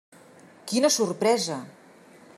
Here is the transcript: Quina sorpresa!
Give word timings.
Quina 0.71 0.91
sorpresa! 0.97 1.61